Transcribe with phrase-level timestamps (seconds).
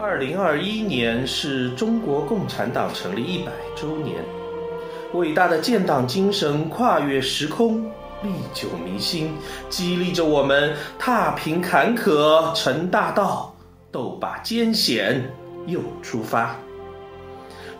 [0.00, 4.14] 二零二一年是中国共产党成立一百周年，
[5.12, 7.84] 伟大的建党精神跨越时空，
[8.22, 9.34] 历久弥新，
[9.68, 13.52] 激励着我们踏平坎坷成大道，
[13.90, 15.20] 斗把艰险
[15.66, 16.54] 又出发。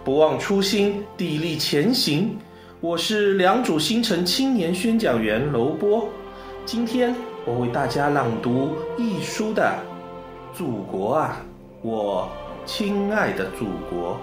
[0.03, 2.37] 不忘初心，砥砺前行。
[2.81, 6.09] 我是良渚新城青年宣讲员娄波，
[6.65, 7.15] 今天
[7.45, 9.73] 我为大家朗读一书的
[10.59, 11.41] 《祖国啊》。
[11.81, 12.29] 我
[12.67, 14.19] 亲爱的祖国，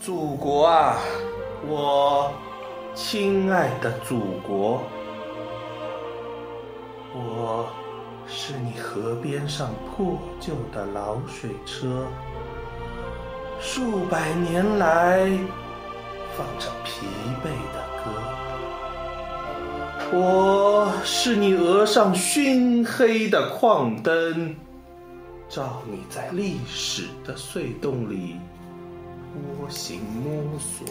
[0.00, 0.98] 祖国啊，
[1.64, 2.28] 我
[2.92, 4.82] 亲爱的祖国，
[7.14, 7.68] 我
[8.26, 12.04] 是你河边上破旧的老水车，
[13.60, 15.20] 数百年来
[16.36, 17.06] 放着疲
[17.44, 18.10] 惫的歌，
[20.14, 24.54] 我是你额上熏黑的矿灯。
[25.48, 28.36] 照你在历史的隧洞里
[29.58, 30.86] 蜗行摸索，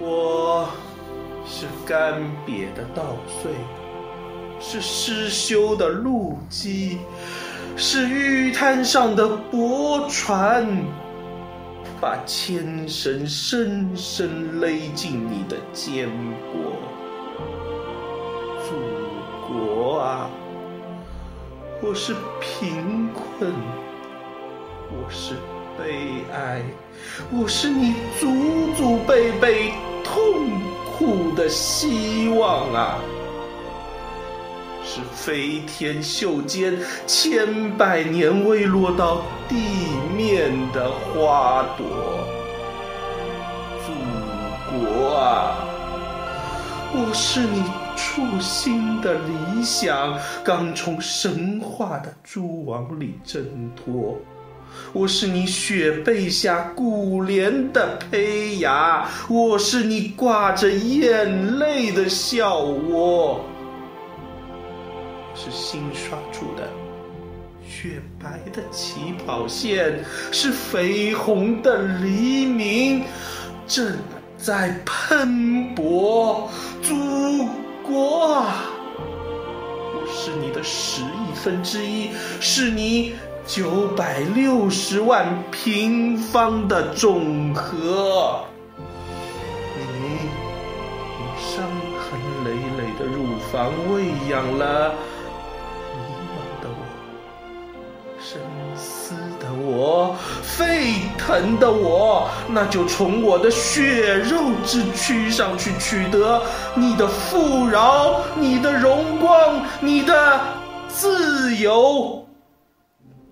[0.00, 0.68] 我
[1.46, 3.52] 是干瘪的稻穗，
[4.58, 6.98] 是失修的路基，
[7.76, 10.66] 是玉滩上的驳船，
[12.00, 16.08] 把纤绳深深勒进你的肩
[16.52, 16.72] 膊，
[18.64, 18.74] 祖
[19.48, 20.30] 国啊！
[21.82, 23.52] 我是贫困，
[24.90, 25.34] 我是
[25.76, 26.62] 悲哀，
[27.30, 30.50] 我是你祖祖辈辈痛
[30.96, 32.98] 苦的希望啊！
[34.82, 39.56] 是飞天袖间千百年未落到地
[40.16, 41.84] 面的花朵，
[43.84, 43.92] 祖
[44.70, 45.03] 国！
[46.94, 47.62] 我是你。
[47.96, 53.44] 初心的理想刚从神话的蛛网里挣
[53.74, 54.16] 脱，
[54.92, 63.44] 我是你雪被下古莲的胚芽，我是你挂着眼泪的笑窝，
[65.34, 66.68] 是新刷出的
[67.66, 73.02] 雪白的起跑线，是绯红的黎明
[73.66, 73.96] 正
[74.36, 76.48] 在喷薄，
[78.26, 78.64] 国啊，
[79.92, 83.14] 我是你的十亿分之一，是你
[83.46, 88.40] 九百六十万平方的总和。
[89.76, 89.84] 你，
[91.18, 91.62] 你伤
[92.00, 94.94] 痕累累的乳房喂养了
[95.92, 96.00] 迷
[96.32, 96.70] 茫的。
[96.70, 96.80] 我
[98.18, 98.40] 深
[98.74, 100.94] 思的我沸
[101.26, 106.42] 疼的我，那就从我的血肉之躯上去取得
[106.74, 110.40] 你的富饶、你的荣光、你的
[110.88, 112.26] 自由，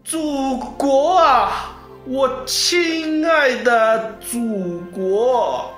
[0.03, 1.75] 祖国啊，
[2.07, 5.71] 我亲爱的祖国。